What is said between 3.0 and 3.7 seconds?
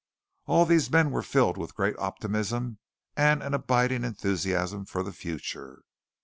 and an